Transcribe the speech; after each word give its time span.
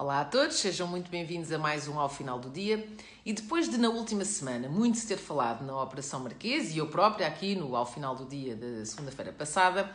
Olá 0.00 0.22
a 0.22 0.24
todos, 0.24 0.56
sejam 0.56 0.86
muito 0.86 1.10
bem-vindos 1.10 1.52
a 1.52 1.58
mais 1.58 1.86
um 1.86 2.00
Ao 2.00 2.08
Final 2.08 2.38
do 2.38 2.48
Dia. 2.48 2.88
E 3.22 3.34
depois 3.34 3.68
de, 3.68 3.76
na 3.76 3.90
última 3.90 4.24
semana, 4.24 4.66
muito 4.66 4.96
se 4.96 5.06
ter 5.06 5.18
falado 5.18 5.62
na 5.62 5.78
Operação 5.78 6.20
Marquês 6.20 6.74
e 6.74 6.78
eu 6.78 6.86
própria 6.86 7.26
aqui 7.26 7.54
no 7.54 7.76
Ao 7.76 7.84
Final 7.84 8.16
do 8.16 8.24
Dia 8.24 8.56
da 8.56 8.82
segunda-feira 8.86 9.30
passada, 9.30 9.94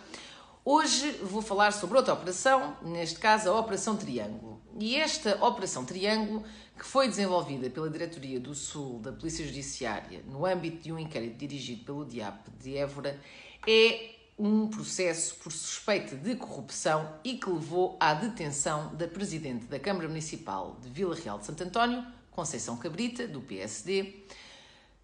hoje 0.64 1.10
vou 1.24 1.42
falar 1.42 1.74
sobre 1.74 1.98
outra 1.98 2.14
operação, 2.14 2.78
neste 2.84 3.18
caso 3.18 3.50
a 3.50 3.60
Operação 3.60 3.98
Triângulo. 3.98 4.62
E 4.80 4.96
esta 4.96 5.44
Operação 5.44 5.84
Triângulo, 5.84 6.44
que 6.78 6.86
foi 6.86 7.08
desenvolvida 7.08 7.68
pela 7.72 7.90
Diretoria 7.90 8.40
do 8.40 8.54
Sul 8.54 9.00
da 9.00 9.12
Polícia 9.12 9.44
Judiciária 9.44 10.22
no 10.28 10.46
âmbito 10.46 10.84
de 10.84 10.94
um 10.94 11.00
inquérito 11.00 11.36
dirigido 11.36 11.84
pelo 11.84 12.06
DIAP 12.06 12.48
de 12.62 12.78
Évora, 12.78 13.20
é 13.68 14.12
um 14.38 14.68
processo 14.68 15.36
por 15.36 15.52
suspeita 15.52 16.16
de 16.16 16.36
corrupção 16.36 17.18
e 17.24 17.38
que 17.38 17.50
levou 17.50 17.96
à 18.00 18.14
detenção 18.14 18.94
da 18.96 19.08
Presidente 19.08 19.66
da 19.66 19.80
Câmara 19.80 20.08
Municipal 20.10 20.78
de 20.82 20.90
Vila 20.90 21.16
Real 21.16 21.40
de 21.40 21.46
Santo 21.46 21.64
António, 21.64 22.06
Conceição 22.32 22.76
Cabrita, 22.76 23.28
do 23.28 23.40
PSD, 23.40 24.26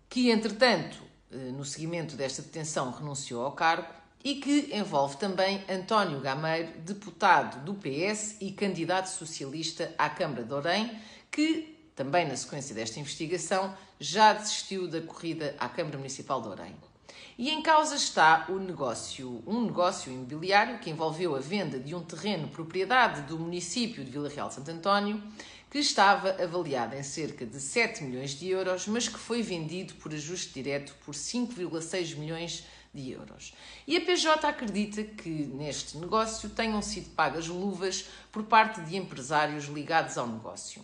que, 0.10 0.30
entretanto, 0.30 1.02
eh, 1.32 1.36
no 1.52 1.64
seguimento 1.64 2.18
desta 2.18 2.42
detenção, 2.42 2.92
renunciou 2.92 3.46
ao 3.46 3.54
cargo 3.54 3.88
e 4.24 4.36
que 4.36 4.70
envolve 4.76 5.16
também 5.16 5.64
António 5.70 6.20
Gameiro, 6.20 6.78
deputado 6.80 7.64
do 7.64 7.74
PS 7.74 8.36
e 8.42 8.52
candidato 8.52 9.08
socialista 9.08 9.96
à 9.98 10.10
Câmara 10.10 10.44
de 10.44 10.54
Orem, 10.54 11.00
que, 11.32 11.90
também 11.96 12.28
na 12.28 12.36
sequência 12.36 12.76
desta 12.76 13.00
investigação, 13.00 13.74
já 13.98 14.34
desistiu 14.34 14.90
da 14.90 15.02
corrida 15.02 15.56
à 15.58 15.70
Câmara 15.70 15.98
Municipal 15.98 16.42
de 16.42 16.50
Orem. 16.50 16.91
E 17.38 17.50
em 17.50 17.62
causa 17.62 17.96
está 17.96 18.46
o 18.50 18.60
negócio, 18.60 19.42
um 19.48 19.62
negócio 19.66 20.12
imobiliário 20.12 20.80
que 20.80 20.90
envolveu 20.90 21.36
a 21.36 21.40
venda 21.40 21.80
de 21.80 21.96
um 21.96 22.04
terreno 22.04 22.48
propriedade 22.48 23.22
do 23.24 23.40
município 23.40 24.04
de 24.04 24.12
Vila 24.12 24.30
Real 24.30 24.50
de 24.50 24.56
Santo 24.56 24.72
António, 24.72 25.22
que 25.70 25.80
estava 25.80 26.32
avaliado 26.44 26.96
em 26.96 27.04
cerca 27.04 27.46
de 27.46 27.60
7 27.60 28.04
milhões 28.04 28.32
de 28.32 28.50
euros, 28.50 28.88
mas 28.88 29.08
que 29.08 29.18
foi 29.18 29.42
vendido 29.42 29.94
por 29.96 30.14
ajuste 30.14 30.54
direto 30.54 30.94
por 31.06 31.16
5,6 31.16 32.16
milhões 32.18 32.66
de 32.94 33.12
euros. 33.12 33.54
E 33.88 33.96
a 33.96 34.02
PJ 34.02 34.46
acredita 34.46 35.04
que 35.04 35.30
neste 35.30 35.98
negócio 35.98 36.50
tenham 36.50 36.82
sido 36.82 37.10
pagas 37.12 37.48
luvas 37.48 38.10
por 38.32 38.44
parte 38.44 38.82
de 38.82 38.98
empresários 38.98 39.66
ligados 39.66 40.18
ao 40.18 40.28
negócio. 40.28 40.84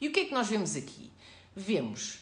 E 0.00 0.08
o 0.08 0.12
que 0.12 0.20
é 0.20 0.24
que 0.24 0.34
nós 0.34 0.48
vemos 0.48 0.76
aqui? 0.76 1.10
Vemos 1.54 2.20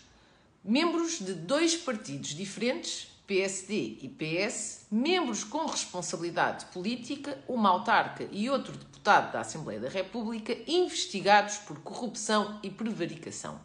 membros 0.64 1.18
de 1.18 1.34
dois 1.34 1.77
partidos 1.77 2.30
diferentes 2.30 3.08
PSD 3.31 3.98
e 4.03 4.09
PS, 4.09 4.86
membros 4.91 5.45
com 5.45 5.64
responsabilidade 5.64 6.64
política, 6.73 7.39
uma 7.47 7.69
autarca 7.69 8.28
e 8.33 8.50
outro 8.50 8.77
deputado 8.77 9.31
da 9.31 9.39
Assembleia 9.39 9.78
da 9.78 9.89
República, 9.89 10.53
investigados 10.67 11.58
por 11.58 11.78
corrupção 11.78 12.58
e 12.61 12.69
prevaricação. 12.69 13.61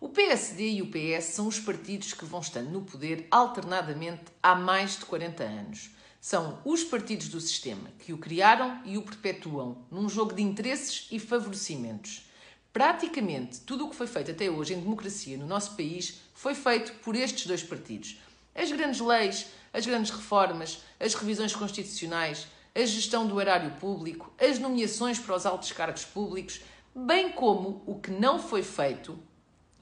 O 0.00 0.08
PSD 0.08 0.70
e 0.70 0.80
o 0.80 0.86
PS 0.86 1.26
são 1.26 1.46
os 1.46 1.60
partidos 1.60 2.14
que 2.14 2.24
vão 2.24 2.40
estando 2.40 2.70
no 2.70 2.80
poder 2.80 3.28
alternadamente 3.30 4.32
há 4.42 4.54
mais 4.54 4.96
de 4.96 5.04
40 5.04 5.44
anos. 5.44 5.90
São 6.18 6.58
os 6.64 6.82
partidos 6.82 7.28
do 7.28 7.38
sistema 7.38 7.90
que 7.98 8.14
o 8.14 8.18
criaram 8.18 8.80
e 8.86 8.96
o 8.96 9.02
perpetuam 9.02 9.76
num 9.90 10.08
jogo 10.08 10.32
de 10.32 10.40
interesses 10.40 11.06
e 11.10 11.18
favorecimentos. 11.18 12.30
Praticamente 12.72 13.60
tudo 13.60 13.84
o 13.84 13.90
que 13.90 13.96
foi 13.96 14.06
feito 14.06 14.30
até 14.30 14.50
hoje 14.50 14.72
em 14.72 14.80
democracia 14.80 15.36
no 15.36 15.46
nosso 15.46 15.76
país 15.76 16.22
foi 16.32 16.54
feito 16.54 16.94
por 17.00 17.14
estes 17.14 17.46
dois 17.46 17.62
partidos 17.62 18.16
as 18.56 18.72
grandes 18.72 19.00
leis, 19.00 19.46
as 19.72 19.86
grandes 19.86 20.10
reformas, 20.10 20.80
as 20.98 21.14
revisões 21.14 21.54
constitucionais, 21.54 22.46
a 22.74 22.84
gestão 22.84 23.26
do 23.26 23.40
erário 23.40 23.70
público, 23.72 24.32
as 24.38 24.58
nomeações 24.58 25.18
para 25.18 25.36
os 25.36 25.46
altos 25.46 25.72
cargos 25.72 26.04
públicos, 26.04 26.60
bem 26.94 27.30
como 27.30 27.82
o 27.86 28.00
que 28.00 28.10
não 28.10 28.38
foi 28.38 28.62
feito 28.62 29.18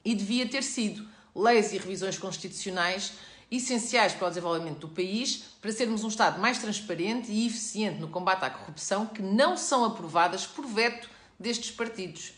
e 0.03 0.13
devia 0.13 0.47
ter 0.47 0.63
sido 0.63 1.07
leis 1.33 1.73
e 1.73 1.77
revisões 1.77 2.17
constitucionais 2.17 3.13
essenciais 3.49 4.13
para 4.13 4.27
o 4.27 4.29
desenvolvimento 4.29 4.79
do 4.79 4.89
país, 4.89 5.43
para 5.61 5.71
sermos 5.71 6.03
um 6.03 6.07
Estado 6.07 6.39
mais 6.39 6.57
transparente 6.57 7.31
e 7.31 7.47
eficiente 7.47 7.99
no 7.99 8.07
combate 8.07 8.43
à 8.43 8.49
corrupção, 8.49 9.05
que 9.05 9.21
não 9.21 9.55
são 9.55 9.85
aprovadas 9.85 10.45
por 10.45 10.65
veto 10.65 11.09
destes 11.39 11.71
partidos. 11.71 12.33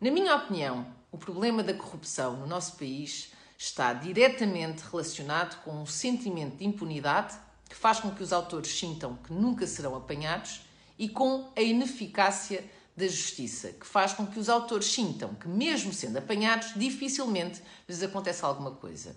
Na 0.00 0.10
minha 0.10 0.34
opinião, 0.34 0.86
o 1.10 1.18
problema 1.18 1.62
da 1.62 1.72
corrupção 1.72 2.36
no 2.36 2.46
nosso 2.46 2.76
país 2.76 3.32
está 3.58 3.92
diretamente 3.92 4.82
relacionado 4.90 5.62
com 5.62 5.82
um 5.82 5.86
sentimento 5.86 6.56
de 6.56 6.64
impunidade 6.64 7.36
que 7.68 7.74
faz 7.74 8.00
com 8.00 8.10
que 8.10 8.22
os 8.22 8.32
autores 8.32 8.70
sintam 8.78 9.16
que 9.16 9.32
nunca 9.32 9.66
serão 9.66 9.94
apanhados 9.96 10.62
e 10.98 11.08
com 11.08 11.50
a 11.56 11.60
ineficácia 11.60 12.64
da 12.96 13.06
justiça, 13.06 13.72
que 13.72 13.86
faz 13.86 14.12
com 14.14 14.26
que 14.26 14.38
os 14.38 14.48
autores 14.48 14.86
sintam 14.86 15.34
que, 15.34 15.48
mesmo 15.48 15.92
sendo 15.92 16.16
apanhados, 16.16 16.72
dificilmente 16.74 17.62
lhes 17.86 18.02
acontece 18.02 18.44
alguma 18.44 18.70
coisa. 18.70 19.14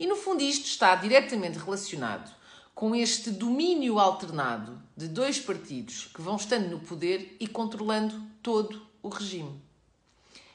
E 0.00 0.06
no 0.06 0.16
fundo, 0.16 0.42
isto 0.42 0.66
está 0.66 0.94
diretamente 0.94 1.58
relacionado 1.58 2.34
com 2.74 2.94
este 2.94 3.30
domínio 3.30 3.98
alternado 3.98 4.82
de 4.96 5.06
dois 5.06 5.38
partidos 5.38 6.10
que 6.14 6.22
vão 6.22 6.36
estando 6.36 6.68
no 6.68 6.80
poder 6.80 7.36
e 7.38 7.46
controlando 7.46 8.20
todo 8.42 8.86
o 9.02 9.08
regime. 9.08 9.62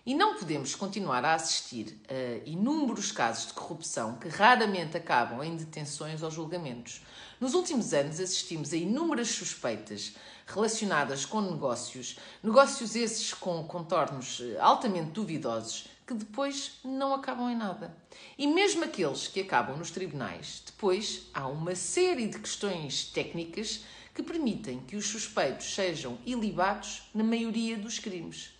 E 0.09 0.15
não 0.15 0.33
podemos 0.33 0.73
continuar 0.73 1.23
a 1.23 1.35
assistir 1.35 1.95
a 2.09 2.49
inúmeros 2.49 3.11
casos 3.11 3.45
de 3.45 3.53
corrupção 3.53 4.15
que 4.15 4.27
raramente 4.27 4.97
acabam 4.97 5.43
em 5.43 5.55
detenções 5.55 6.23
ou 6.23 6.31
julgamentos. 6.31 7.03
Nos 7.39 7.53
últimos 7.53 7.93
anos 7.93 8.19
assistimos 8.19 8.73
a 8.73 8.75
inúmeras 8.75 9.29
suspeitas 9.29 10.15
relacionadas 10.47 11.25
com 11.25 11.41
negócios, 11.41 12.17
negócios 12.41 12.95
esses 12.95 13.35
com 13.35 13.63
contornos 13.65 14.41
eh, 14.41 14.57
altamente 14.59 15.11
duvidosos, 15.11 15.87
que 16.07 16.15
depois 16.15 16.79
não 16.83 17.13
acabam 17.13 17.47
em 17.47 17.55
nada. 17.55 17.95
E 18.35 18.47
mesmo 18.47 18.85
aqueles 18.85 19.27
que 19.27 19.41
acabam 19.41 19.77
nos 19.77 19.91
tribunais, 19.91 20.63
depois 20.65 21.27
há 21.35 21.47
uma 21.47 21.75
série 21.75 22.25
de 22.25 22.39
questões 22.39 23.03
técnicas 23.05 23.83
que 24.15 24.23
permitem 24.23 24.79
que 24.87 24.95
os 24.95 25.05
suspeitos 25.05 25.71
sejam 25.75 26.17
ilibados 26.25 27.03
na 27.13 27.23
maioria 27.23 27.77
dos 27.77 27.99
crimes. 27.99 28.57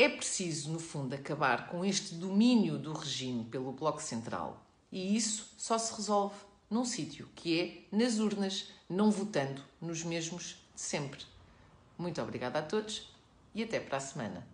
É 0.00 0.08
preciso, 0.08 0.72
no 0.72 0.78
fundo, 0.78 1.14
acabar 1.14 1.68
com 1.68 1.84
este 1.84 2.14
domínio 2.14 2.78
do 2.78 2.94
regime 2.94 3.44
pelo 3.44 3.70
Bloco 3.70 4.00
Central. 4.00 4.64
E 4.90 5.14
isso 5.14 5.52
só 5.58 5.76
se 5.76 5.94
resolve 5.94 6.36
num 6.70 6.86
sítio, 6.86 7.28
que 7.34 7.60
é 7.92 7.94
nas 7.94 8.18
urnas, 8.18 8.68
não 8.88 9.10
votando 9.10 9.62
nos 9.78 10.02
mesmos 10.02 10.56
de 10.74 10.80
sempre. 10.80 11.20
Muito 11.98 12.18
obrigada 12.22 12.60
a 12.60 12.62
todos 12.62 13.12
e 13.54 13.62
até 13.62 13.78
para 13.78 13.98
a 13.98 14.00
semana. 14.00 14.48